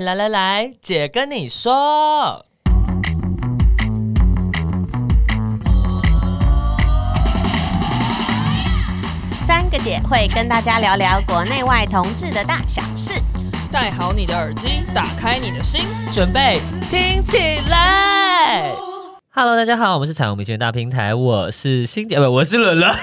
[0.00, 2.44] 来来来，姐跟你说，
[9.46, 13.18] 三个姐会跟大家聊聊国内外同志的大小事。
[13.72, 16.60] 戴好你的耳机，打开你的心，准备
[16.90, 17.38] 听起
[17.70, 18.70] 来。
[19.30, 22.94] Hello，大家好，我们是彩虹民权大平台，我是欣姐，不，我是伦伦。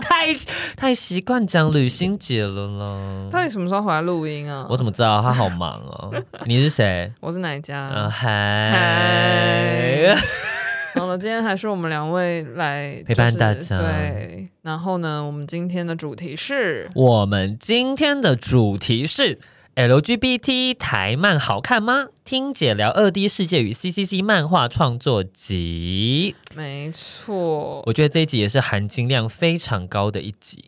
[0.00, 0.34] 太
[0.76, 3.28] 太习惯讲旅行节了啦。
[3.30, 4.66] 到底什么时候回来录音啊？
[4.68, 5.20] 我怎么知道？
[5.22, 6.12] 他好忙哦。
[6.46, 7.12] 你是谁？
[7.20, 7.88] 我是哪一家？
[7.88, 8.72] 呃，嗨。
[10.94, 13.76] 好了，今天还是我们两位来、就是、陪伴大家。
[13.78, 19.38] 对，然后呢，我们今天的主题是，我们今天的主题是。
[19.74, 22.08] LGBT 台漫好看吗？
[22.26, 26.36] 听姐聊二 D 世界与 CCC 漫画创作集。
[26.54, 30.66] 没错，我觉得这一集也是含金量非常高的一集。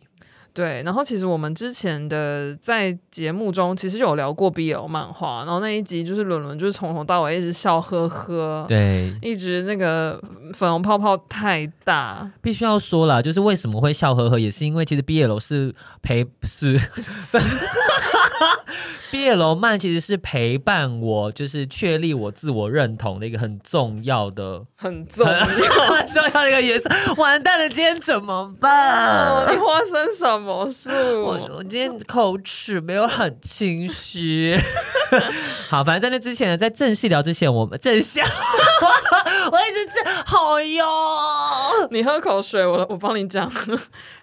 [0.55, 10.19] 对，然后其实我们之前的在节目中其实有聊过 BL 漫画，然后那一集就是伦伦就是从头到尾一直笑呵呵，对，一直那个
[10.53, 12.31] 粉红泡泡太大。
[12.41, 16.79] 必须要说啦，就是为什么会笑呵呵，也是因为其实 BL 是陪是。
[19.11, 26.89] BL 漫其实是陪伴我，就是确立我自我认同的一个很重要的、 很重要、很重要的一个元素。
[27.17, 29.27] 完蛋了，今天怎么办？
[29.29, 30.89] 哦、你发生什么事？
[31.17, 34.57] 我我今天口齿没有很清晰。
[35.69, 38.25] 好，反正在那之前呢，在正式聊之前，我们正向，
[39.51, 40.85] 我一直在好哟。
[41.91, 43.49] 你喝口水，我我帮你讲。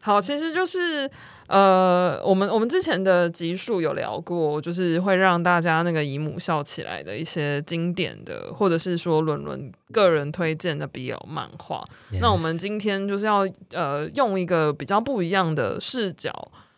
[0.01, 1.11] 好，其实就是。
[1.53, 11.85] 呃，我们我们之前的集数有聊过，就是会让大家那个姨母笑起来的一些经典的，或者是说伦伦个人推荐的 BL 漫画。
[12.23, 16.33] 那我们今天就是要呃用一个比较不一样的视角，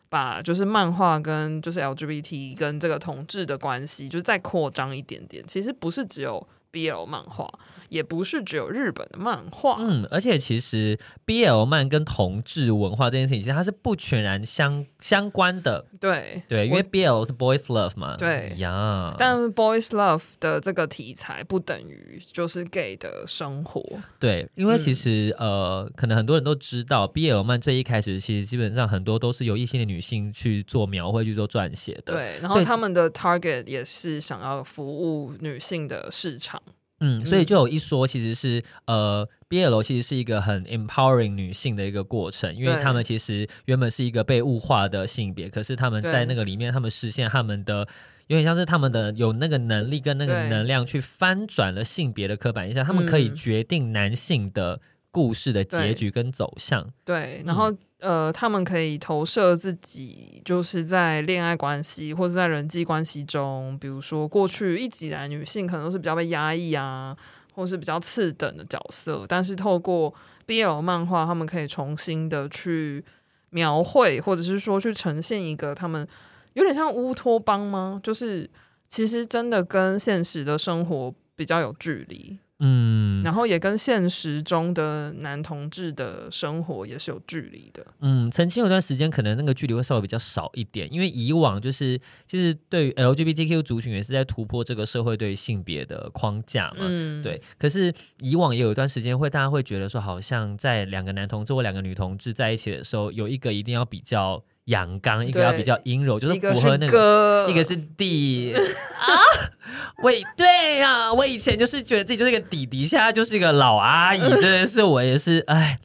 [0.08, 5.44] 把就是漫画跟就是 LGBT 跟这个同志的关系，就是再扩张一点点。
[5.46, 7.48] 其实不是只有 BL 漫画。
[7.90, 23.80] 也不是只有日本的漫画，嗯，而且其实 BL 漫跟同志文化这件事情，其实它是不全然相相关的，对对，因为 BL 是 boys love 嘛，对呀、但 boys love 的这个题材不等于就是 gay 的生活，
[24.18, 36.60] 对，因为其实、嗯、呃，可能很多人都知道 BL 漫最一开始其实基本上很多都是由异性的女性去做描绘、去做撰写的，对，然后他们的 target 也是想要服务女性的市场。
[37.00, 47.86] 嗯，所以就有一说，其实是呃，BL 其实是一个很 empowering 女性的一个过程，因为他们其实原本是一个被物化的性别，可是他们在那个里面，他们实现他们的
[48.28, 54.80] 有点像是他们的有那个能力跟那个能量去翻转了性别的刻板印象，他们可以决定男性的
[55.10, 56.90] 故事的结局跟走向。
[57.04, 57.74] 对，对，然后。
[58.04, 67.16] 呃，他们可以投射自己，就是在恋爱关系或者在人际关系中，比如说过去一直以来女性可能都是比较被压抑啊，
[67.54, 70.12] 或是比较次等的角色，但是透过
[70.46, 73.02] BL 漫画，他们可以重新的去
[73.48, 76.06] 描绘，或者是说去呈现一个他们
[76.52, 77.98] 有点像乌托邦吗？
[78.02, 78.48] 就是
[78.86, 82.38] 其实真的跟现实的生活比较有距离。
[82.60, 87.84] 嗯，然后也跟现实中的男同志的生活也是有距离的。
[88.00, 96.78] 嗯，曾经有段时间，可能那个距离会稍微比较少一点，因为以往就是其实对于 LGBTQ 族群也是在突破这个社会对于性别的框架嘛。
[96.80, 97.42] 嗯，对。
[97.58, 109.08] 可是以往也有一段时间会，大家会觉得说，好像在两个男同志或两个女同志在一起的时候，有一个一定要比较阳刚，一个要比较阴柔，就是符合那个，一个是弟啊。
[110.02, 115.78] 我对呀、啊，我以前就是觉得自己就是一个弟弟，现在就是一个老阿姨， 真的是我也是哎，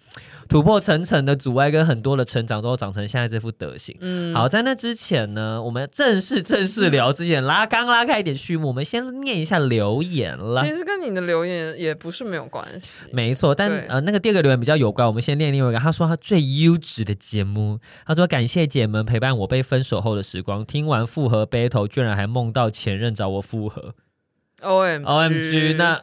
[0.50, 3.96] 突破层层的阻碍跟很多的成长，都长成现在这副德行。
[4.02, 10.66] 嗯，好，在那之前呢，我们正式正式聊之前拉刚拉开一点序幕，我们先念一下留言了。
[10.66, 15.80] 其实跟你的留言也不是没有关系，没错，但呃那个第二个留言比较有关，我们先念另外一个。
[15.80, 23.94] 他说他最优质的节目，他说感谢姐们陪伴我被分手后的时光，听完复合 battle 居然还梦到前任找我复合。
[24.62, 26.02] O M O M G，那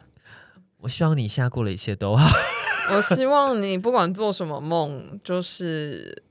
[0.79, 2.27] 我希望你现在过了一切都好。
[2.95, 6.23] 我希望你不管做什么梦，就是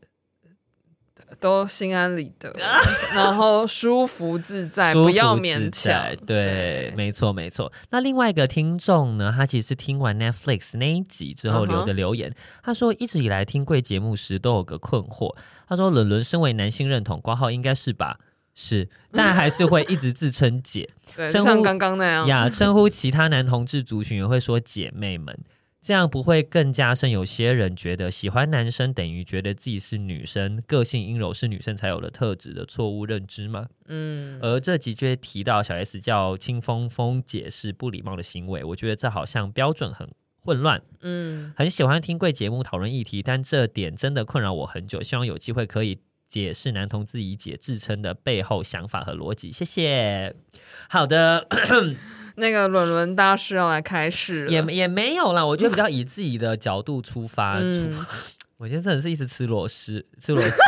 [1.39, 2.55] 都心安理得，
[3.15, 6.15] 然后舒服自在，不要勉强。
[6.25, 7.71] 对，对没错没错。
[7.91, 12.61] 那另外一个听众呢，他其实是听完 Netflix 那一集之后留的留言，uh -huh.
[12.63, 15.37] 他说一直以来听贵节目时都有个困惑，
[15.69, 18.19] 他说伦伦身为男性认同挂号应该是吧？
[18.55, 25.39] 是， 但还是会一直自称姐，对，像刚刚那样呀， 称呼其他男同志族群也会说姐妹们。
[25.87, 33.69] 这样不会更加深有些人觉得喜欢男生等于觉得自己是女生，个性阴柔是女生才有的特质的错误认知吗？
[33.87, 40.11] 嗯，而这集就提到小 S 叫清风风解释不礼貌的行为，我觉得这好像标准很
[40.41, 40.83] 混乱。
[41.03, 49.53] 嗯，很喜欢听贵节目讨论议题，但这点真的困扰我很久，希望有机会可以解释男同志以解自称的背后想法和逻辑。
[49.53, 50.35] 谢谢。
[50.89, 51.47] 好的。
[52.37, 55.45] 那个伦伦大师要来开始，也也没有啦。
[55.45, 57.99] 我觉得比较以自己的角度出发，嗯、出
[58.59, 60.57] 我觉得真的是一直吃螺丝， 吃螺丝。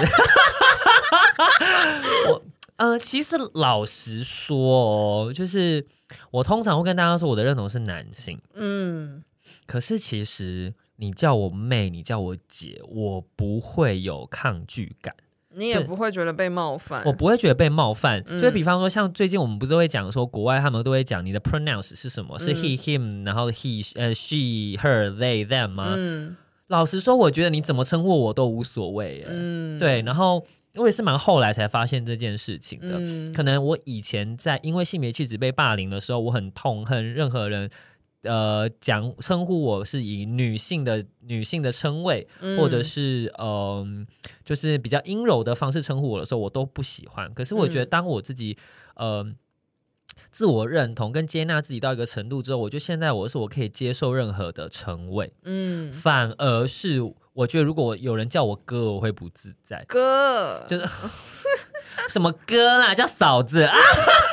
[2.28, 2.42] 我
[2.76, 5.84] 呃，其实老实说哦，就是
[6.30, 8.40] 我通常会跟大家说，我的认同是男性。
[8.54, 9.24] 嗯，
[9.66, 15.14] 可是其实你叫我妹，你叫我姐，我不会有抗拒感。
[15.58, 18.22] 你也不会觉得被冒犯，我不会觉得被冒犯。
[18.26, 22.36] 嗯、就比方说，像最近我们不是都会讲说，国外他们都会讲你的 pronounce 是什么？
[22.36, 25.94] 嗯、是 he him，然后 he 呃 she her they them 吗？
[25.96, 26.36] 嗯、
[26.68, 29.26] 老实说，我觉得你怎么称呼我都无所谓。
[29.28, 30.00] 嗯，对。
[30.02, 30.44] 然后
[30.76, 32.96] 我也是蛮后来才发现这件事情的。
[32.98, 37.68] 嗯、可能我以前在因为性别气质被霸凌的时候，我很痛恨任何人。
[38.28, 44.06] 呃，讲称呼我是以女性的女性的称谓，嗯、或者是嗯、呃，
[44.44, 47.32] 就是比较阴柔的方式称呼我的时候，我都不喜欢。
[47.32, 48.58] 可是我觉得，当我自己、
[48.96, 49.32] 嗯、呃
[50.30, 55.32] 自我认同跟接纳自己到一个程度之后，我就现在我是我可以接受任何的称谓。
[55.44, 57.00] 嗯，反而是
[57.32, 59.84] 我觉得，如果有人叫我哥，我会不自在。
[59.88, 60.84] 哥，就是
[62.08, 63.74] 什么哥啦，叫嫂子啊？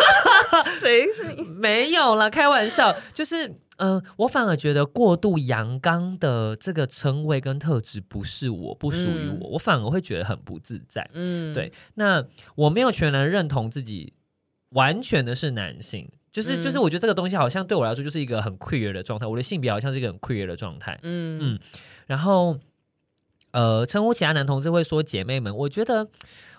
[0.64, 1.44] 谁是你？
[1.44, 3.54] 没有啦，开玩笑，就是。
[3.78, 11.06] 嗯、呃，我反而觉得过度阳刚的这个称谓跟特质不是我，不属于我，嗯、我反而会觉得很不自在。
[11.12, 11.70] 嗯，对。
[11.96, 12.24] 那
[12.56, 14.14] 我没有全然认同自己
[14.70, 20.98] 完全的是男性，就是、嗯、就是，我觉得这个东西好像对我来说就是一个很 queer 的状态，我的性别好像是一个很 queer 的状态。
[21.04, 21.60] 嗯嗯，
[22.08, 22.58] 然后
[23.52, 26.08] 呃，称呼其他男同志会说姐妹们，我觉得。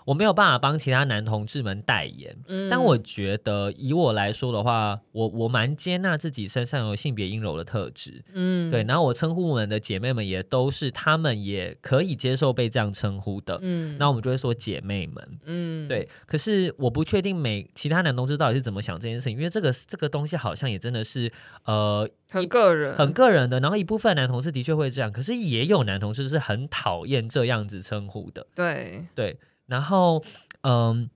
[0.07, 8.83] 我没有办法帮其他男同志们代言，嗯、但我觉得以我来说的话，我我蛮接纳自己身上有性别阴柔的特质，嗯，对。
[8.83, 13.97] 然后我称呼我们的姐妹们也都是，她们也可以接受被这样称呼的，嗯。
[13.99, 16.07] 那我们就会说姐妹们，嗯，对。
[16.25, 21.29] 可是我不确定每其他男同志到底是怎么想这件事情，因为这个这个东西好像也真的是
[21.65, 23.59] 呃很个人很个人的。
[23.59, 29.37] 然后一部分男同事的确会这样，可是也有男同事是很讨厌这样子称呼的，对对。
[29.67, 30.23] 然后，
[30.61, 31.09] 嗯，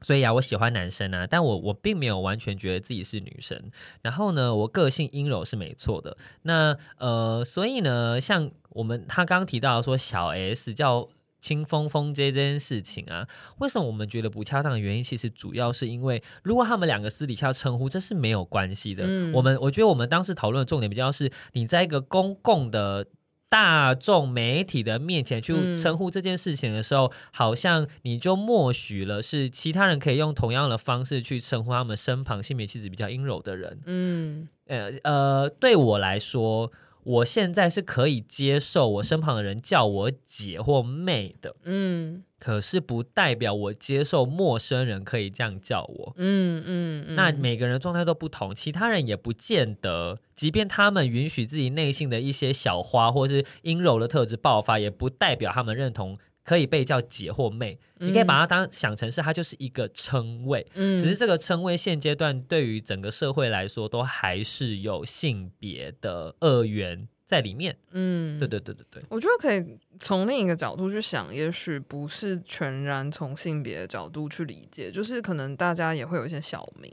[0.00, 3.70] 所以啊，我喜欢男生啊，但我我并没有完全觉得自己是女生。
[4.02, 6.16] 然后呢，我个性阴柔是没错的。
[6.42, 11.08] 那呃，所以呢，像我们他刚刚提到说小 S 叫
[11.40, 13.28] 清风风姐这件事情啊，
[13.58, 19.04] 为什么我们觉得不恰当的原因，其实主要是因为如果他们两个私底下称呼，这是没有关系的。
[19.06, 23.06] 嗯，我们我觉得我们当时讨论的重点比较是你在一个公共的。
[23.54, 33.78] 大众媒体的面前去称呼这件事情的时候，嗯、好像你就默许了是其他人可以用同样的方式去称呼他们身旁性别气质比较阴柔的人。
[33.86, 36.72] 嗯，呃呃，对我来说。
[37.04, 56.16] 我现在是可以接受我身旁的人叫我姐或妹的，嗯，可是不代表我接受陌生人可以这样叫我，嗯嗯，嗯，那每个人状态都不同，其他人也不见得，即便他们允许自己内心的一些小花或是阴柔的特质爆发，也不代表他们认同。
[56.44, 69.64] 可以被叫姐或妹，嗯、你可以把它当想成是它就是一个称谓，嗯，只是这个称谓现阶段对于整个社会来说都还是有性别的二元在里面，嗯，对对对对对，我觉得可以
[69.98, 76.92] 从另一个角度去想，也许不是全然从性别的角度去理解，就是可能大家也会有一些小名，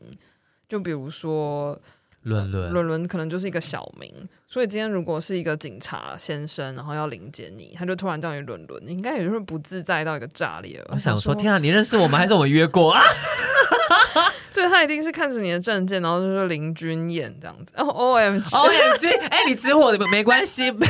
[0.70, 1.80] 就比如说。
[2.24, 4.14] 伦伦伦伦可能就是一个小名，
[4.48, 10.90] 所以今天如果是一个警察先生，然后要临检你，他就突然叫你伦伦，你应该也就是不自在到一个炸裂了。
[10.92, 13.02] 我想说，天啊，你认识我们还是我们约过啊？
[14.54, 17.74] 对，他一定是看着你的证件，然后就说林君燕这样子。
[17.78, 20.86] 哦，O M G，O M G，哎，你指我的没关系， 我们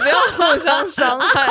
[0.00, 1.46] 不要互相伤害，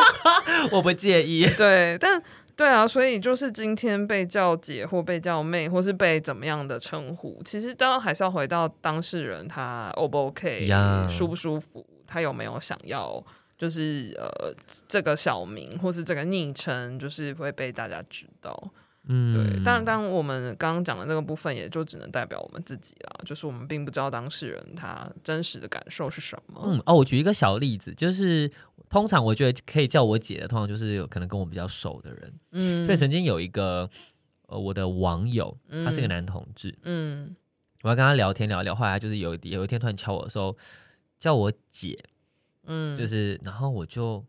[0.71, 1.45] 我不介意。
[1.57, 2.21] 对，但。
[2.55, 11.05] 对啊，所以就是今天被叫姐或被叫妹，或是被怎么样的称呼，其实当然还是要回到当事人他 O 不 OK，Yeah.
[11.09, 13.21] 舒不舒服，他有没有想要，
[13.57, 14.55] 就是呃
[14.87, 18.71] 这个小名或是这个昵称，就是会被大家知道。
[19.07, 19.63] 嗯，对。
[19.63, 26.61] 当然，当我们刚刚讲的那个部分，也就只能代表我们自己了，就是我们并不知道当事人他真实的感受是什么。
[26.65, 28.49] 嗯，哦，我举一个小例子，就是。
[28.89, 32.33] 通常我觉得可以叫我姐的，通常就是有可能跟我比较熟的人。
[32.51, 33.89] 嗯，所以曾经有一个
[34.47, 36.77] 呃，我的网友，他是个男同志。
[36.83, 37.35] 嗯，
[37.83, 40.55] 我要跟他聊天聊一聊，后来就是有有一天突然敲我的时候，
[41.19, 41.97] 叫我姐，
[42.65, 44.23] 嗯，就是然后我就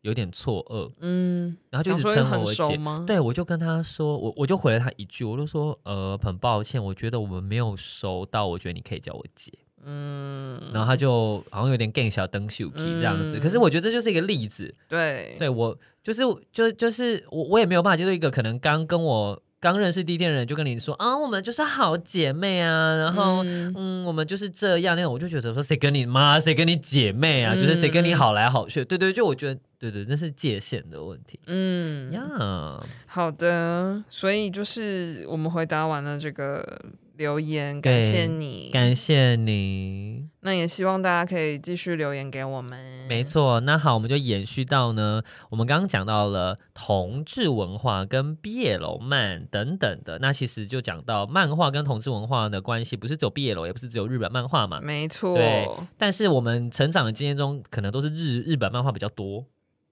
[0.00, 3.04] 有点错愕，嗯，然后就一直称我姐吗？
[3.06, 9.52] 对，我就跟他说，我我就回了他一句，我就说，呃，很抱歉，我觉得我们没有熟到，我觉得你可以叫我姐。
[9.84, 24.94] 嗯，然后他就好像有点更小灯秀气这样子，嗯、可是我觉得这就是一个例子，对，对我就是就就是我我也没有办法接受一个可能刚跟我刚认识第一天的人就跟你说啊，我们就是好姐妹啊，然后嗯，嗯，我们就是这样。
[24.94, 32.12] 那种，我就觉得说谁跟你妈，谁跟你姐妹啊，嗯、就是谁跟你好来好去，对对，就我觉得对对，那是界限的问题，嗯。
[32.12, 32.82] 呀，Yeah。
[33.06, 36.80] 好的，所以就是我们回答完了这个。
[37.18, 40.28] 留言，感谢你，感谢你。
[40.42, 42.78] 那也希望大家可以继续留言给我们。
[43.08, 45.20] 没错，那好，我们就延续到呢，
[45.50, 54.80] 我们刚刚讲到了同志文化跟毕业楼漫等等的，那其实就讲到漫画跟同志文化的关系，不是只有 BL，也不是只有日本漫画嘛。
[54.80, 55.68] 没错，对。
[55.98, 59.44] 但是我们成长的经验中，可能都是日日本漫画比较多，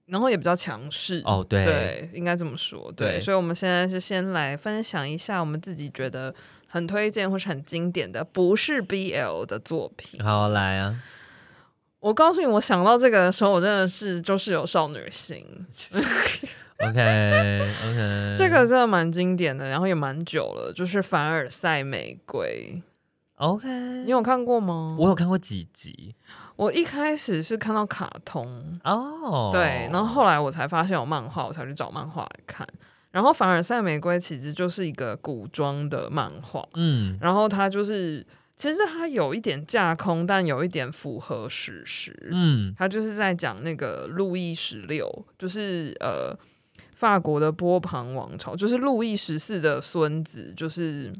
[0.05, 1.21] 然后也比较强势。
[1.25, 2.89] 哦，对，对，应该这么说。
[2.95, 6.33] 对，对，所以我们现在是先来分享一下我们自己觉得。
[6.67, 10.23] 很推荐或是很经典的，不是 BL 的作品。
[10.23, 10.99] 好，来啊！
[11.99, 15.45] 我告诉你，我想到这个的时候，我真的是就是有少女心。
[16.79, 22.75] OK OK， 这个真的蛮经典的，然后也蛮久了，就是《凡尔赛玫瑰》。
[23.37, 23.67] OK，
[24.05, 24.95] 你有看过吗？
[24.99, 26.15] 我有看过几集。
[26.55, 29.51] 我一开始是看到卡通哦，oh.
[29.51, 32.67] 对，然后后来我才发现有漫画，我才去找漫画来看。
[33.17, 38.23] 然后《凡尔赛玫瑰》其实就是一个古装的漫画，嗯，然后它就是
[38.55, 46.37] 其实它有一点架空，但有一点符合史实，嗯，它就是在讲那个路易十六，就是呃
[46.95, 51.11] 法国的波旁王朝，就是路易十四的孙子，就是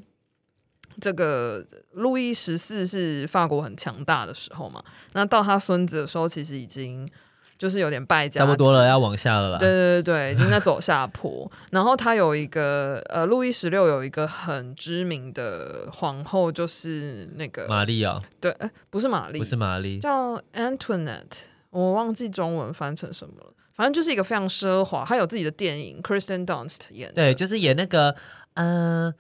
[1.02, 7.10] 这个路易十四是法国很强大的时候嘛，那到他孙子的时候，其实已经。
[7.58, 9.58] 就是有点败家，差不多了，要往下了啦。
[9.58, 11.50] 对对对对，已经在走下坡。
[11.72, 18.22] 然后他有一个呃，路易十六有一个很知名的皇后，就是那个玛丽啊。
[18.40, 23.54] 对，哎，不是玛丽，不是玛丽，叫 Antoinette，我忘记中文翻成什么了。
[23.74, 27.16] 反正就是一个非常奢华，她有自己的电影，Kristen Dunst 演的。
[27.16, 28.16] 对，就是演那个
[28.54, 29.14] 呃，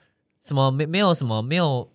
[0.46, 1.89] 什么没没有什么没有。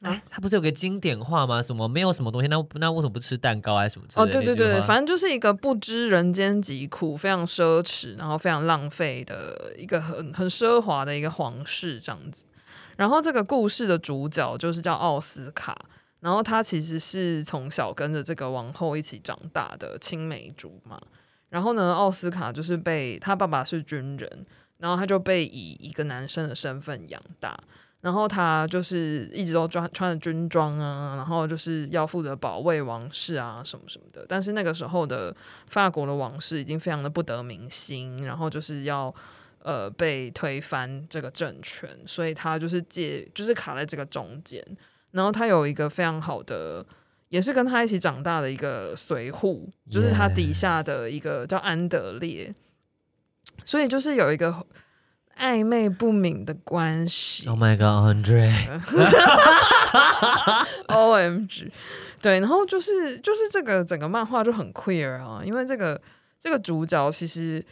[0.00, 1.60] 哎，他不是有个经典话吗？
[1.60, 4.30] 什么没有什么东西，那那为什么不吃蛋糕还是什么之类的？
[4.30, 12.44] 哦，对对对，反正就是一个不知人间疾苦、非常奢侈，然后非常浪费的一个很很奢华的一个皇室这样子。
[12.96, 15.76] 然后这个故事的主角就是叫奥斯卡，
[16.20, 21.00] 然后他其实是从小跟着这个王后一起长大的青梅竹马。
[21.48, 27.58] 然后呢，奥斯卡就是被他爸爸是军人，然后他就被以一个男生的身份养大。
[28.00, 34.24] 然后他就是一直都穿穿着军装啊，然后就是要负责保卫王室啊什么什么的。
[34.28, 35.34] 但是那个时候的
[35.66, 39.12] 法国的王室已经非常的不得民心，然后就是要
[39.64, 44.64] 呃被推翻这个政权，所以他就是借就是卡在这个中间。
[45.10, 46.86] 然后他有一个非常好的，
[47.30, 52.54] 也是跟他一起长大的一个随扈，就是他底下的一个叫安德烈，
[53.64, 54.64] 所以就是有一个。
[55.38, 57.48] 暧昧不明的关系。
[57.48, 58.52] Oh my god，Andre。
[60.88, 61.70] O M G，
[62.20, 66.00] 对，然后就是就是这个整个漫画就很 queer 啊，因为这个
[66.38, 67.64] 这个主角其实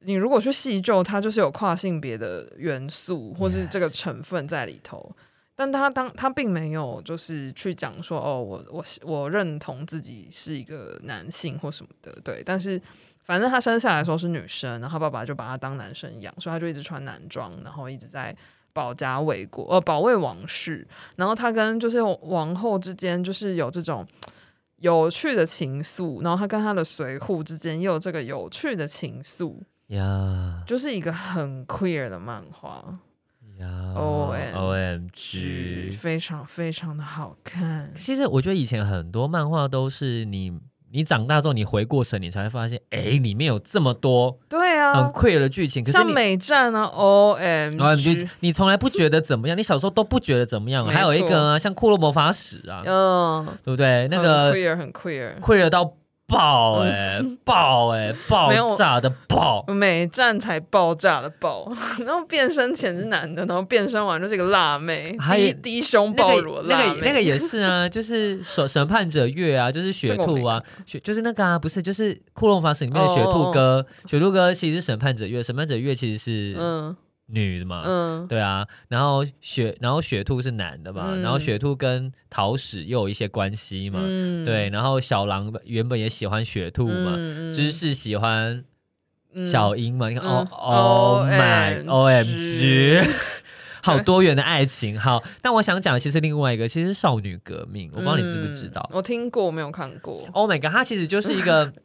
[0.00, 5.14] 你如果去细究，他就是有跨性别的元素或是这个成分在里头.
[5.56, 12.80] 但他当他并没有就是去讲说哦，我我我认同自己是一个男性或什么的，对，但是。
[13.30, 18.36] 反正他生下来的时候是女生，然后爸爸就把他当男生养，所以他就一直穿男装，然后一直在
[18.72, 20.84] 保家卫国，呃，保卫王室。
[21.14, 24.04] 然后他跟就是王后之间就是有这种
[24.78, 32.98] 有趣的情愫，然后他跟他的随护之间也有这个有趣的情愫，呀，就是一个很 queer 的漫画，
[33.58, 37.92] 呀，O M G，非常非常的好看。
[37.94, 40.58] 其实我觉得以前很多漫画都是你。
[40.92, 45.84] 你长大之后，你回过神，你才会发现，哎，里面有这么多对啊很 queer 的剧情。
[45.84, 50.86] 可是像美战啊，O M，你你从来不觉得怎么样，你小时候都不觉得怎么样。
[50.86, 54.08] 还有一个啊，像《库洛魔法使》啊，嗯，对不对？
[54.08, 55.94] 那个 queer 很 queer，queer 到。
[56.30, 61.70] 爆哎、欸，爆哎、欸，爆炸的爆，美战才爆炸的爆，
[62.06, 76.96] 然后变身前是男的，然后变身完就是一个辣妹，还低低胸爆乳辣妹，那个那个也是啊， 就是审审判者月啊，就是雪兔啊，雪就是那个啊，不是就是《库洛魔法使》里面的雪兔哥，哦哦雪兔哥其实是审判者月，审判者月其实是嗯。
[77.32, 88.64] 女的嘛，嗯，对啊，然后雪，然后雪兔是男的嘛，嗯、然后雪兔跟桃矢又有一些关系嘛，嗯，对，然后小狼原本也喜欢雪兔嘛，嗯、芝士喜欢
[89.46, 93.00] 小樱嘛，嗯、你看，哦，Oh my，O M G，
[93.82, 101.72] 好多元的爱情，好，但我想讲的其实另外一个，其实是少女革命，我不知道你知不知道，嗯、我听过，没有看过，Oh my God，它其实就是一个。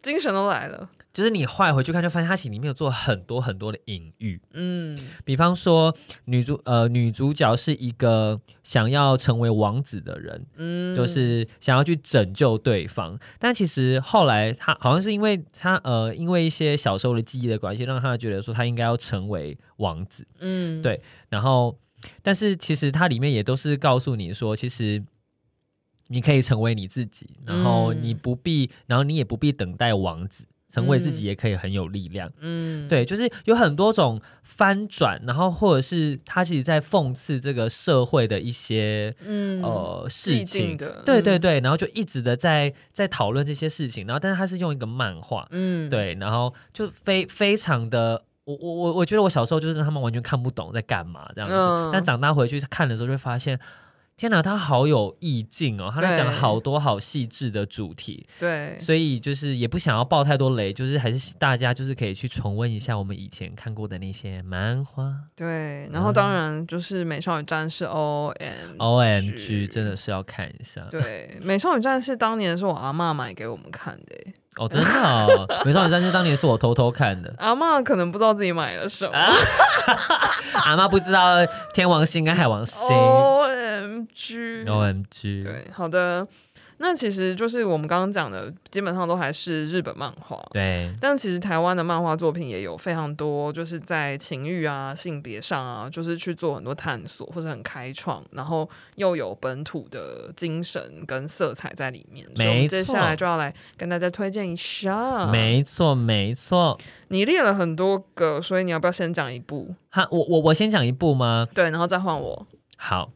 [0.00, 4.38] 精神都来了，就是你后来回去看，就发现他其实里面有做很多很多的隐喻。
[4.52, 5.96] 嗯，比方说
[6.26, 20.26] 女主呃女主角是一个想要成为王子的人，嗯，就是想要去拯救对方，但其实后来他好像是因为他呃因为一些小时候的记忆的关系，让他觉得说他应该要成为王子。
[20.40, 21.78] 嗯，对，然后
[22.22, 25.02] 但是其实它里面也都是告诉你说，其实。
[26.08, 30.44] 你可以成为你自己，然后你不必，嗯、然后你也不必等待王子，
[30.76, 32.30] 成为自己也可以很有力量。
[32.40, 53.58] 嗯，对，就是有很多种翻转，然后或者是他其实在讽刺这个社会的一些嗯呃事情的，对对对，然后就一直的在在讨论这些事情，然后但是他是用一个漫画，嗯，对，然后就非非常的，我我我我觉得我小时候就是他们完全看不懂在干嘛这样子，嗯、但长大回去看的时候就会发现。
[54.16, 55.92] 天哪，他好有意境哦！
[55.94, 65.12] 他在讲好多好细致的主题，对，所以就是也不想要爆太多雷，就是还是大家就是可以去重温一下我们以前看过的那些漫画。
[65.36, 70.80] 对，然后当然就是《美少女战士》O M O M G，真的是要看一下。
[70.90, 74.16] 对，《美少女战士》当年是我阿嬷买给我们看的。
[74.56, 77.30] 哦，真的哦，《美少女战士》当年是我偷偷看的。
[77.36, 79.12] 阿嬷可能不知道自己买了什么，
[80.64, 81.44] 阿妈不知道
[81.74, 82.80] 天王星跟海王星。
[83.80, 86.26] M G O M G，对，好的，
[86.78, 90.94] 那其实就是我们刚刚讲的，基本上都还是日本漫画，对。
[91.00, 102.26] 但其实台湾的漫画作品也有非常多，就是在情欲啊、性别上啊，就是去做很多探索，或者很开创，然后又有本土的精神跟色彩在里面。
[102.30, 102.42] 没错。
[102.42, 105.26] 所以我们接下来就要来跟大家推荐一下。
[105.26, 106.78] 没错，没错。
[107.08, 109.74] 你列了很多个，所以你要不要先讲一部？
[109.88, 111.48] 哈，我我我先讲一部吗？
[111.54, 112.46] 对，然后再换我。
[112.76, 113.10] 好。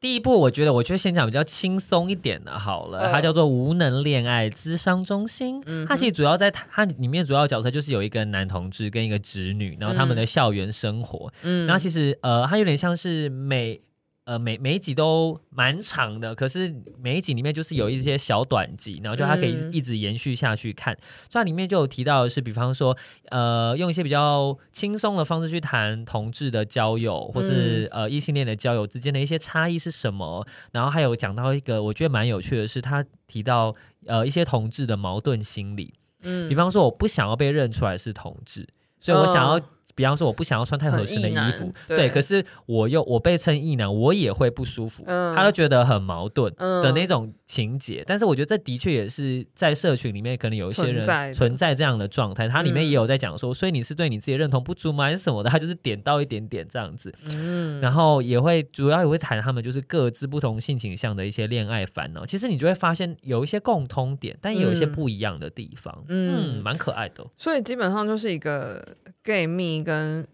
[0.00, 5.60] 第一部，我觉得，我就先讲比较轻松一点的，好了，它叫做《无能恋爱智商中心》。
[5.66, 11.32] 嗯，它其实主要在它里面主要角色就是有一个男同志跟一个直女，然后他们的校园生活。
[11.42, 13.80] 嗯，然后其实呃，它有点像是美。
[14.28, 20.94] 呃，每每一集都蛮长的，可是每一集里面就是有一些小短集，然后就它可以一直延续下去看。
[21.30, 22.94] 所以它里面就有提到的是，比方说，
[23.30, 30.46] 呃，用一些比较轻松的方式去谈同志的交友，或是呃异性恋的交友之间的一些差异是什么。
[30.72, 38.68] 然后还有讲到一个我觉得蛮有趣的是，他提到呃一些同志的矛盾心理，嗯，比方说我不想要被认出来是同志，
[39.00, 39.58] 所以我想要。
[39.98, 48.02] 比方说，我不想要穿太合身的衣服，对，对，可是我又我被称异男，我也会不舒服，嗯、他都觉得很矛盾的那种情节。
[48.02, 52.46] 嗯、但是我觉得这的确也是在社群里面，可能有一些人存在这样的状态。
[52.48, 55.06] 它里面也有在讲说，所以你是对你自己认同不足吗？
[55.06, 55.50] 还是什么的？
[55.50, 62.24] 他就是点到一点点这样子，嗯，然后也会主要也会谈他们就是各自不同性倾向的一些恋爱烦恼。
[62.24, 67.26] 其实你就会发现有一些共通点，但也有一些不一样的地方，嗯，蛮、嗯、可爱的。
[67.36, 68.86] 所以基本上就是一个
[69.24, 69.87] gay 蜜。
[69.88, 70.26] 跟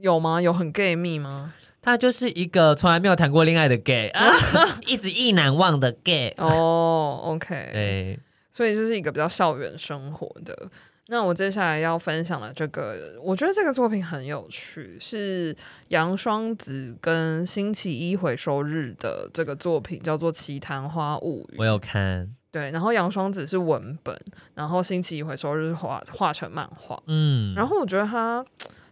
[0.00, 0.42] 有吗？
[0.42, 1.54] 有很 gay 蜜吗？
[1.80, 4.10] 他就是一个从来没有谈过恋爱的 gay，
[4.88, 6.34] 一直意难忘的 gay。
[6.38, 8.18] 哦、oh,，OK，对，
[8.50, 10.68] 所以这是一个比较校园生活的。
[11.06, 15.56] 那我接下来要分享的这个，我觉得这个作品很有趣，是
[15.88, 21.56] 杨双子跟星期一回收日的这个作品，叫做《奇谈花物语》。
[21.58, 22.34] 我有看。
[22.52, 24.18] 对，然后杨双子是文本，
[24.54, 28.44] 然后星期一回收日画画成漫画，嗯，然后我觉得他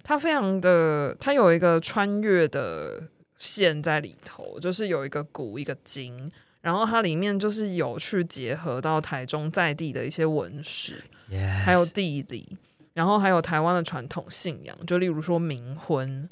[0.03, 3.03] 他非常的，他有一个穿越的
[3.37, 11.65] 线在里头，就是有一个古一个今，然后它里面就是有去结合到台中在地的一些文史，Yes.
[11.65, 12.57] 还有地理，
[12.95, 16.29] 然后还有台湾的传统信仰，就例如说冥婚。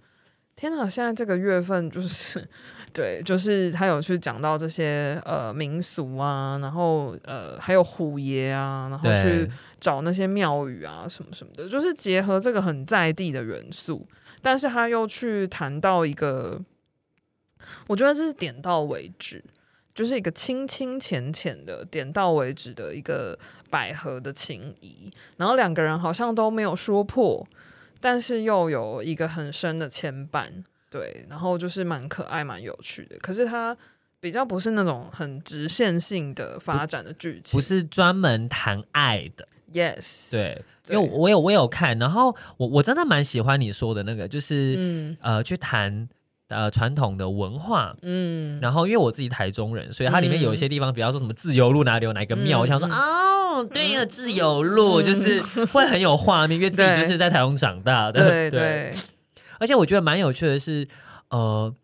[0.56, 2.46] 天哪，现在这个月份就是。
[2.92, 9.46] 对，就是他有去讲到这些呃民俗啊，然后呃还有虎爷啊，然后去
[9.78, 14.08] 找那些庙宇啊什么什么的，就是结合这个很在地的元素，
[14.40, 16.58] 但是他又去谈到一个，
[17.86, 19.44] 我觉得这是点到为止，
[19.94, 23.38] 就是一个清清浅浅的点到为止的一个
[23.68, 27.46] 百合的情谊，然后两个人好像都没有说破，
[28.00, 30.48] 但是又有一个很深的牵绊。
[30.88, 33.76] 对，然后就是蛮可爱、蛮有趣的，可是它
[34.20, 39.46] 比较不是那种很直线性的发展的剧情，不是专门谈爱的。
[39.74, 46.08] Yes，对，因为我有我有看，然后我我真的蛮喜欢你说的那个，就是、嗯、呃去谈
[46.48, 58.94] 呃传统的文化，嗯，然后因为我自己台中人，所以它里面有一些地方，嗯、比方说什么自由路哪里有哪个庙，嗯、我想说哦，对呀，自由路、嗯、就是会很有画面，因为自己就是在台中长大的， 对，
[59.58, 60.88] 而且我觉得蛮有趣的是，
[61.30, 61.74] 呃。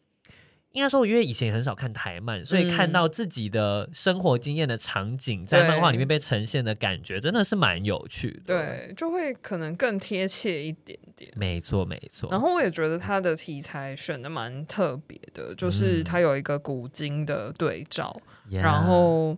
[0.73, 8.57] 应该说，因为以前也很少看台漫，所以看到自己的生活经验的场景在漫画里面被呈现的感觉，真的是蛮有趣的。
[8.59, 11.31] 对，就会可能更贴切一点点。
[11.37, 12.31] 没错，没错。
[12.31, 18.15] 然后我也觉得他的题材选的蛮特别的，就是他有一个古今的对照，
[18.51, 19.37] 嗯、然后。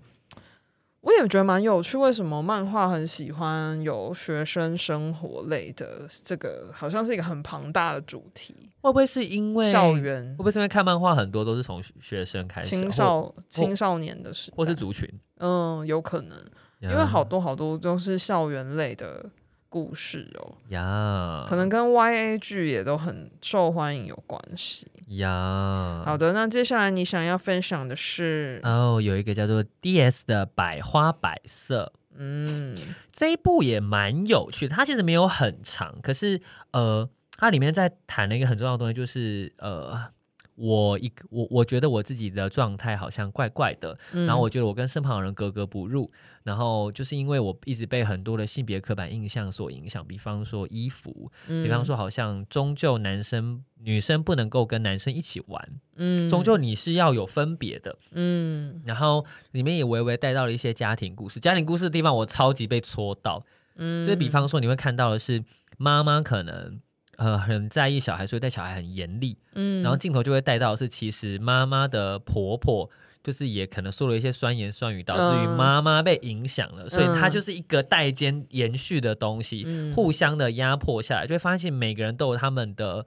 [1.04, 8.54] 我也觉得蛮有趣，为什么漫画很喜欢有学生生活类的这个，好像是一个很庞大的主题。
[8.80, 10.26] 会不会是因为校园？
[10.30, 15.06] 会不会是因为看漫画很多都是从学生开始，青少青少年的时候，或是族群？
[15.40, 16.38] 嗯，有可能，
[16.80, 19.26] 因为好多好多都是校园类的。
[19.74, 26.00] 故事哦呀，可能跟 YA 剧也都很受欢迎有关系呀。
[26.06, 32.76] 好的，那接下来你想要分享的是哦，有一个叫做 DS 的百花百色，嗯，
[33.10, 34.76] 这一部也蛮有趣的。
[34.76, 40.13] 它其实没有很长，可是呃，它里面在谈了一个很重要的东西，就是呃。
[40.56, 46.10] 我一我我觉得我自己的状态好像怪怪的，嗯、然后我觉得我跟身旁的人格格不入，
[46.44, 63.44] 然后就是因为我一直被很多的性别刻板印象所影响，比方说衣服，嗯、比方说好像终究男生女生不能够跟男生一起玩，嗯，终究你是要有分别的，嗯，然后里面也微微带到了一些家庭故事，家庭故事的地方我超级被戳到，
[63.76, 65.42] 嗯，就是比方说你会看到的是
[65.78, 66.80] 妈妈可能。
[67.16, 69.36] 呃，很在意小孩，所以对小孩很严厉。
[69.54, 72.90] 嗯，然后镜头就会带到是，其实妈妈的婆婆
[73.22, 76.84] 就是也可能说了一些酸言酸语，导致于妈妈被影响了。
[76.84, 83.06] 嗯、所以它就是一个代间延续的东西，嗯、互相的压迫下来，就会发现每个人都有他们的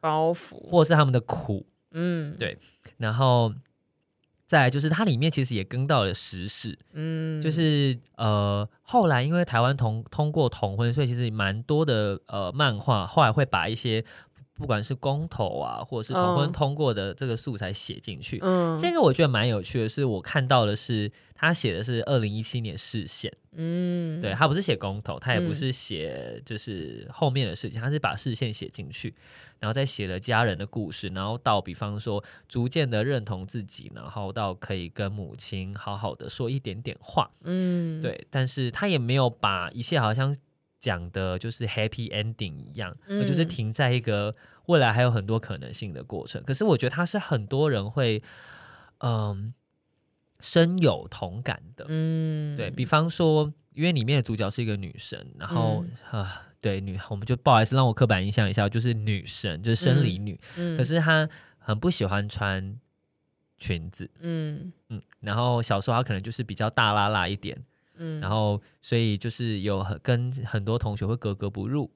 [0.00, 1.66] 包袱，或是他们的苦。
[1.92, 2.58] 嗯，对，
[2.98, 3.52] 然后。
[4.54, 14.04] 再来就是它里面其实也跟到了时事，嗯，就是呃后来因为台湾同通过同婚，所以其实蛮多的呃漫画后来会把一些
[14.54, 18.38] 不管是公投啊，或者是同婚通过的这个素材写进去。
[18.42, 21.10] 嗯，这个我觉得蛮有趣的，是我看到的是
[21.44, 29.14] 他写的是二零一七年视线，嗯，对，他不是写公投，他也不是写就是后面的事情，他是把视线写进去。
[29.60, 38.26] 然后再写了家人的故事，然后到比方说逐渐的认同自己，然后到可以跟母亲好好的说一点点话，嗯，对。
[38.28, 40.36] 但是他也没有把一切好像
[40.78, 44.34] 讲的就是 happy ending 一样，嗯，就是停在一个
[44.66, 46.42] 未来还有很多可能性的过程。
[46.42, 48.22] 可是我觉得他是很多人会
[48.98, 49.54] 嗯
[50.40, 56.42] 深有同感的，嗯，对，比方说，因为里面的主角是一个女生，然后啊。
[56.64, 62.80] 对女，我们就不好意思让我刻板印象一下，就是女生，就是生理女，嗯嗯、可是她很不喜欢穿
[63.58, 64.72] 裙子，嗯。
[64.88, 67.62] 嗯，然后小时候她可能就是比较大拉拉一点，
[67.96, 71.90] 嗯，然后所以就是有很跟很多同学会格格不入，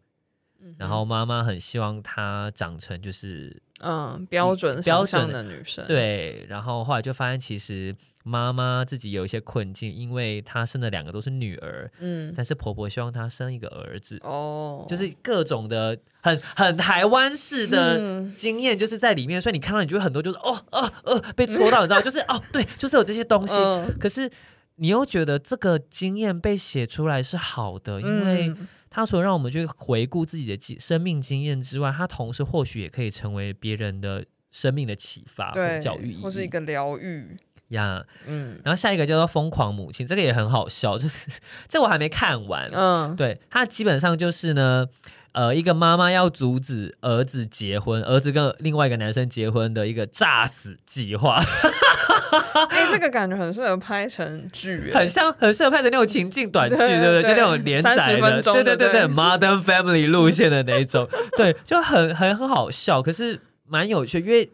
[0.68, 3.62] 嗯、然后妈妈很希望她长成就是。
[3.80, 5.86] 嗯，标准标准的女生。
[5.86, 24.28] 对，然后后来就发现，其实妈妈自己有一些困境，因为她生的两个都是女儿，嗯，但是婆婆希望她生一个儿子，哦，就是各种的很很台湾式的经验，就是在里面，嗯、所以你看到你就会很多就是哦哦哦被戳到，你知道，就是哦对，就是有这些东西，嗯、可是
[24.74, 28.52] 你又觉得这个经验被写出来是好的，因为。
[28.88, 37.36] 嗯他除了让我们去回顾自己的生命经验之外，他同时或许也可以成为别人的生命的启发或教育，或是一个疗愈
[37.68, 38.00] 呀。
[38.00, 41.30] Yeah, 嗯，然后下一个叫做《疯狂母亲》，这个也很好笑，就是
[41.68, 42.70] 这我还没看完。
[42.72, 44.86] 嗯，对，他基本上就是呢。
[45.32, 51.40] 呃，一个妈妈要阻止儿子结婚，儿子跟另外一个男生结婚的一个诈死计划。
[52.70, 57.22] 哎、欸，这个感觉很适合拍成剧，很像，很适合拍成那种情境短剧，对不对？
[57.22, 64.50] 就那种连载的，对对对对，Modern Family 路线的那一种， 对，就很很很好笑，可是蛮有趣，因为。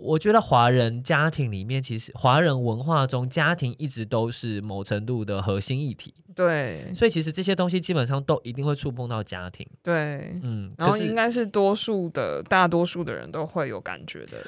[0.00, 6.12] 我觉得华人家庭里面，其实华人文化中，家庭一直都是某程度的核心议题。
[6.34, 9.64] 对，所以其实这些东西基本上都一定会触碰到家庭。
[9.84, 14.38] 对，嗯，然后应该是多数的，大多数的人都会有感觉的。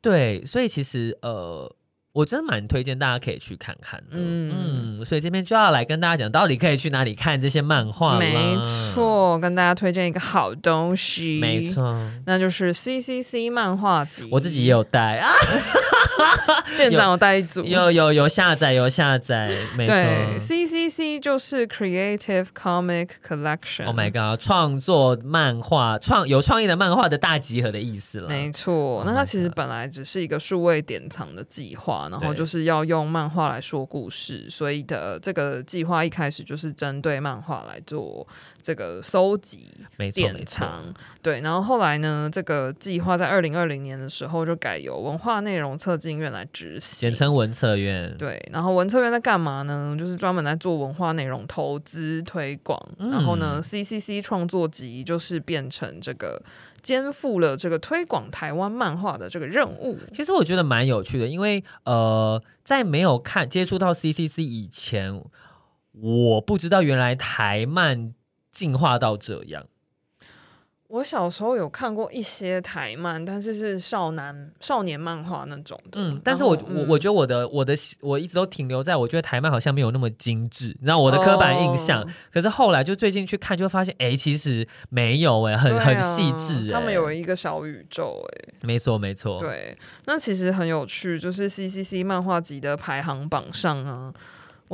[0.00, 1.68] 对，所以其实呃。
[2.14, 8.20] 我真的蛮推荐大家可以去看看的，嗯，嗯，所以这边就要来跟大家讲，到底可以去哪里看这些漫画。
[8.20, 11.92] 没错，跟大家推荐一个好东西，没错，
[12.24, 14.28] 那就是 CCC 漫画集。
[14.30, 15.28] 我自己也有带啊，
[16.76, 19.94] 店长有带一组，有有有下载有下载，没错。
[20.38, 23.86] ，CCC 就是 Creative Comic Collection。
[23.86, 28.28] Oh my god，创作漫画创有创意的漫画的大集合的意思了。
[28.28, 38.26] 没错，那它其实本来只是一个数位典藏的计划，然后就是要用漫画来说故事，所以的这个计划一开始就是针对漫画来做。
[38.64, 39.68] 这个搜集
[40.14, 40.82] 典藏，
[41.20, 48.16] 对，然后后来呢，这个计划在二零二零年的时候就改由文化内容策进院来执行，简称文策院。
[48.16, 49.94] 对，然后文策院在干嘛呢？
[49.98, 52.80] 就是专门来做文化内容投资推广。
[52.96, 56.42] 嗯、然后呢，CCC 创作集就是变成这个
[56.82, 59.98] 肩负了这个推广台湾漫画的这个任务。
[60.14, 65.22] 其实我觉得蛮有趣的，因为呃，在没有看接触到 CCC 以前，
[65.92, 68.14] 我不知道原来台漫。
[68.54, 69.66] 进化到这样，
[70.86, 76.00] 我小时候有看过一些台漫，但是是少男少年漫画那种的。
[76.00, 82.00] 嗯，但是我、嗯、我我觉得我的我的我一直都停留在我觉得台漫好像没有那么精致，你知道我的刻板印象。
[82.00, 86.70] 哦、可是后来就最近去看，就会发现哎、欸，其实没有哎、欸，很、啊、很细致、欸。
[86.70, 89.40] 他们有一个小宇宙哎、欸，没错没错。
[89.40, 94.14] 对，那其实很有趣，就是 CCC 漫画集的排行榜上啊。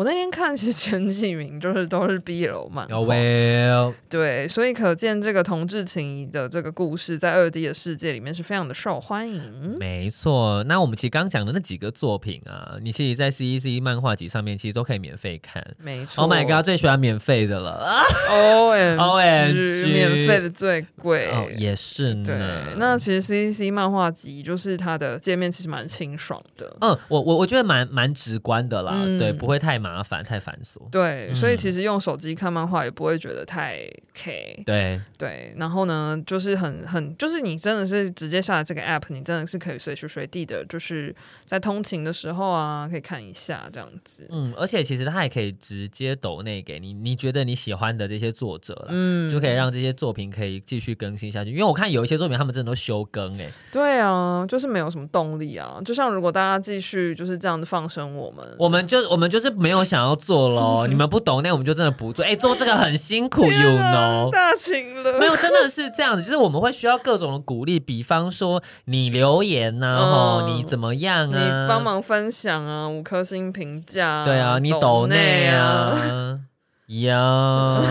[0.01, 3.93] 我那天看，其实前几名就是都是 BL 漫画，oh well.
[4.09, 9.77] 对，所以可见这个同志情谊的这个故事在二 D 的世界里面是非常的受欢迎。
[9.79, 15.63] 没错，那我们其实刚讲的那几个作品啊，你其实，在 CEC 漫画集上面其实都可以免费看。
[15.77, 17.87] 没错，Oh my god，最喜欢免费的了，
[18.33, 22.25] OMG，免费的最贵，oh, 也是呢。
[22.25, 26.75] 对，那其实 CEC 漫画集就是它的界面其实蛮清爽的。
[26.81, 33.81] 嗯，我我我觉得蛮蛮直观的啦，嗯、对，不会太麻烦太繁琐，对，嗯、所以其实用手机看漫画也不会觉得太
[34.15, 35.55] K，对对。
[35.57, 44.27] 然后呢，就是很很，就是你真的是直接下载这个 app，你真的是可以随时随地的，就是在通勤的时候啊，可以看一下这样子。
[44.31, 51.51] 嗯，而且其实它也可以直接抖内给你，你觉得你喜欢的这些作者，嗯，就可以让这些作品可以继续更新下去。
[51.51, 53.53] 因为我看有一些作品，他们真的都休更哎、欸。
[53.73, 55.81] 对啊，就是没有什么动力啊。
[55.85, 60.11] 就像如果大家继续就是这样子放生我们，我们就我们就是没有想要。
[60.21, 62.23] 做喽，你们不懂，那我们就真的不做。
[62.23, 64.31] 哎、欸，做这个很辛苦，you know。
[64.31, 71.39] 大情了，没有，真的是这样子，就是我们会需要各种的鼓励，比方说你留言呐、啊，嗯、你怎么样啊？
[71.39, 74.23] 你帮忙分享啊，五颗星评价。
[74.27, 76.39] 对啊，你抖内啊，
[77.01, 77.83] 呀，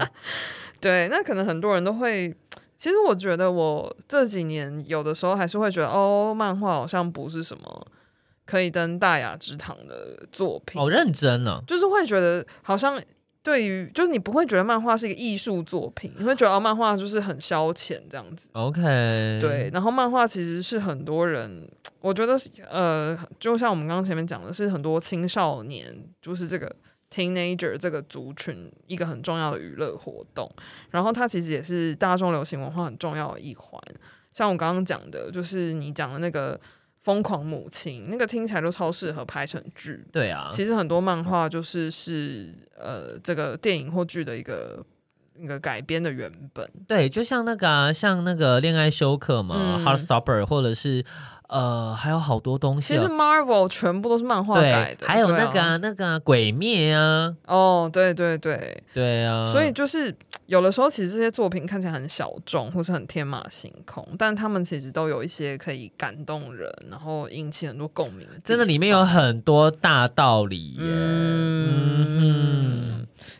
[0.80, 2.34] 对，那可能很多人都会。
[2.78, 7.86] 其实我觉得，我这几年有的时候还是会觉得，哦，漫画好像不是什么。
[8.46, 12.98] 可以登大雅之堂的作品，好认真呢、啊，就是会觉得好像
[13.42, 18.48] 对于，就是你不会觉得漫画是一个艺术作品，你会觉得哦，漫画就是很消遣这样子。
[18.52, 18.80] OK，
[19.40, 21.68] 对，然后漫画其实是很多人，
[22.00, 22.36] 我觉得
[22.70, 26.74] 呃，就像我们刚刚前面讲的，是很多青少年，就是这个
[27.10, 30.48] teenager 这个族群一个很重要的娱乐活动，
[30.90, 33.80] 然后它其实也是大众流行文化很重要的一环。
[34.32, 36.60] 像我刚刚讲的，就是你讲的那个。
[37.06, 40.04] 疯狂母亲那个听起来都超适合拍成剧。
[40.10, 44.84] 对啊，其实很多漫画就是是呃这个电影或剧的一个
[45.38, 46.68] 一个改编的原本。
[46.88, 51.04] 对，就像那个啊，像那个恋爱休克嘛，嗯，Heartstopper，或者是。
[51.48, 52.94] 呃，还有好多东西。
[52.94, 57.32] 其实 Marvel 全部都是漫画改的，还有那个、那个、啊、鬼灭啊。
[57.46, 59.46] 哦，对对对，对啊。
[59.46, 60.12] 所以就是
[60.46, 68.26] 有的时候，其实这些作品看起来很小众，或是很天马行空，但他们其实都有一些可以感动人，然后引起很多共鸣。
[68.44, 70.82] 真的，里面有很多大道理耶。
[70.82, 71.86] 嗯。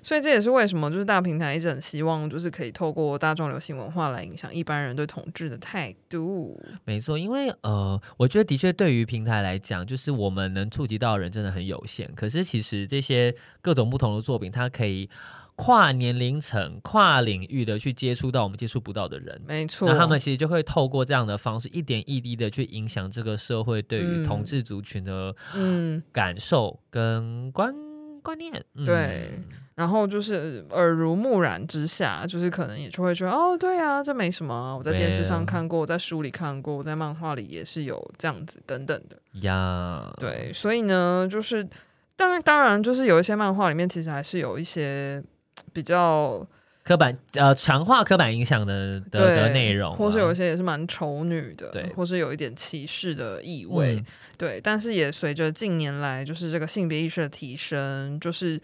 [0.02, 6.60] 所以这也是为什么，就是大平台一直很希望，就是可以透过大众流行文化来影响一般人对统治的态度。
[6.84, 12.08] 没错，因为呃，我觉得的确对于平台来讲，就是我们能触及到的人真的很有限。
[12.14, 15.10] 可是其实这些各种不同的作品，它可以
[15.56, 19.40] 跨年龄层、跨领域的去接触到我们接触不到的人。
[19.46, 28.64] 没错，那他们其实就会透过这样的方式，一点一滴的去影响这个社会对于同志族群的嗯感受跟观、嗯、观念。
[28.74, 29.40] 嗯、对。
[29.74, 34.74] 然后就是耳濡目染之下，就是可能也就会觉得哦，对啊，这没什么。
[34.74, 40.10] 我在电视上看过，我在书里看过，我在漫画里也是有这样子等等的呀。
[40.18, 41.62] 对，所以呢，就是
[42.16, 45.22] 当然当然，就是有一些漫画里面其实还是有一些
[45.72, 46.46] 比较
[46.84, 54.06] 刻板呃强化刻板印象的的，内容，或是有一些也是蛮丑女的，对，或是有一点歧视的意味，嗯、
[54.38, 54.60] 对。
[54.62, 58.60] 但是也随着近年来就是这个性别意识的提升，就是。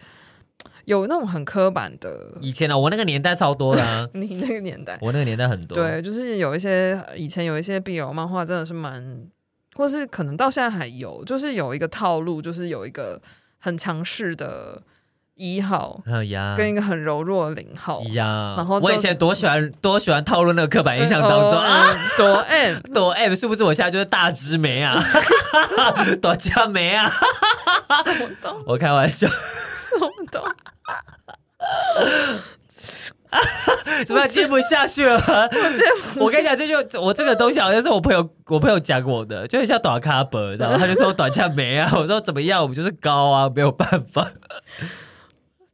[0.85, 4.07] 有那种很刻板的，以前呢、啊，我那个年代超多的、啊。
[4.13, 5.75] 你那个年代，我那个年代很多。
[5.75, 9.27] 对，就是有一些以前有一些 BL 漫画，真的是蛮
[9.75, 13.21] 或是可能到现在还有，就是有一个套路，就是有一个
[13.59, 14.81] 很强势的
[15.35, 15.99] 一号，
[16.55, 18.53] 跟一个很柔弱的零号呀。
[18.57, 25.03] 然后我以前多喜欢多喜欢套路那个刻板印象当中啊，多 M 多 M，是不是我现在就是大直眉啊，
[26.21, 27.11] 多佳梅啊？
[28.03, 30.43] 什么都我开玩笑，什么东。
[34.05, 35.19] 怎么样接不下去了？
[36.19, 40.77] 我跟你讲，这就我这个东西好像是我朋友我朋友讲我的，就很像短卡本，然后？
[40.77, 42.61] 他就说短恰没啊，我说怎么样？
[42.61, 44.27] 我们就是高啊，没有办法。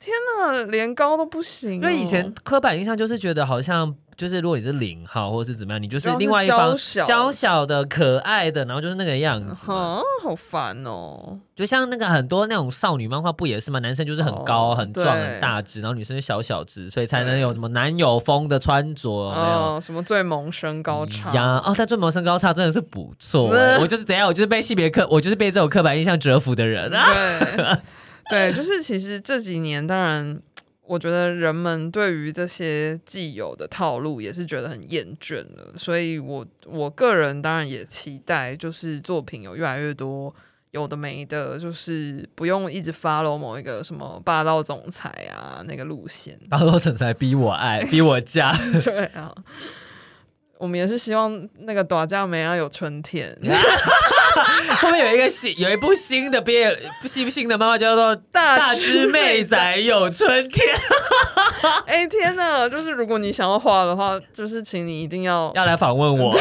[0.09, 1.75] 天哪，连高都不行哦。
[1.75, 3.95] 因为以前刻板印象就是觉得好像。
[4.19, 6.75] 就是如果你是零号或者是怎么样，你就是另外一方
[7.07, 9.71] 娇小的、可爱的，然后就是那个样子。
[9.71, 11.39] 啊，好烦哦！
[11.55, 13.79] 就像那个很多那种少女漫画不也是吗？
[13.79, 19.09] 男生就是很高、很壮、很大只，然后女生是小小只，所以才能有什么男友风的穿着。
[19.09, 21.61] 哦，什么最萌身高差呀？
[21.63, 23.47] 哦，但最萌身高差真的是不错。
[23.79, 24.27] 我就是怎样？
[24.27, 26.91] 我就是被性别刻，我就是被这种刻板印象折服的人。
[26.91, 27.77] 对，
[28.29, 30.41] 对， 就是其实这几年当然。
[30.89, 40.33] 我觉得人们对于这些既有的套路也是觉得很厌倦了，所以我我个人当然也期待，就是作品有越来越多
[40.71, 48.51] 有的没的，就是不用一直 follow 某一个什么霸道总裁啊那个路线，霸道总裁逼我爱，逼我嫁，
[48.83, 49.31] 对啊。
[50.57, 53.29] 我们也是希望那个大将没要有春天。
[54.81, 60.75] 后面有一个新，有一部新的毕业不新新的漫画叫做《大只妹仔有春天》。
[61.85, 62.67] 哎天哪！
[62.69, 66.33] 就是如果你想要画的话，就是请你一定要要来访问我。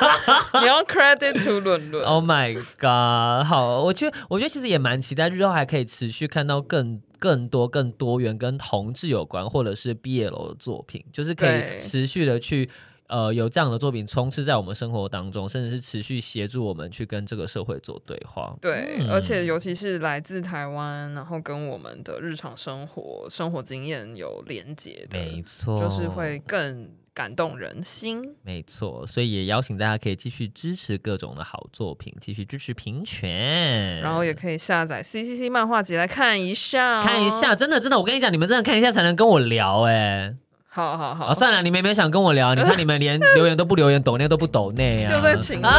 [0.60, 2.04] 你要 credit to 伦伦。
[2.04, 3.46] Oh my god！
[3.46, 12.70] 好，我觉得我觉得其实也蛮期待日后还可以持续看到更更多更多元跟同志有关或者是 BL 的作品，就是可以持续的去。
[13.06, 18.56] 呃，有这样的作品充斥在我们生活当中，甚至是持续协助我们去跟这个社会做对话。
[18.60, 28.34] 对，嗯、而且尤其是来自台湾，然后跟我们的日常生活、生活经验有连结的，没错，就是会更感动人心。
[28.42, 40.34] 没错，所以也邀请大家可以继续支持各种的好作品，继续支持平权，然后也可以下载 CCC 漫画集来看一下、哦，看一下，真的真的，我跟你讲，你们真的看一下才能跟我聊哎。
[40.74, 45.70] 好好好，啊、算了，你们没想跟我聊，你看你们连留言都不留言，抖内都不抖内啊，又在请啊。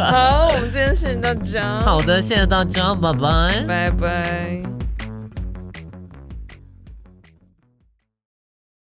[0.00, 1.80] 好，我们今天谢谢大家。
[1.80, 4.73] 好的，谢谢大家，拜拜，拜拜。